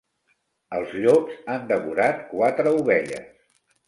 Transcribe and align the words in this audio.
Els 0.77 0.95
llops 1.03 1.35
han 1.55 1.67
devorat 1.71 2.23
quatre 2.31 2.73
ovelles. 2.79 3.29